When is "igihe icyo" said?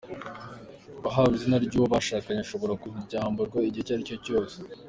3.69-3.93